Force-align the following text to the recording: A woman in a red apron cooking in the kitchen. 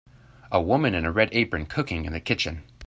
A 0.51 0.59
woman 0.59 0.95
in 0.95 1.05
a 1.05 1.11
red 1.11 1.29
apron 1.31 1.67
cooking 1.67 2.05
in 2.05 2.13
the 2.13 2.19
kitchen. 2.19 2.63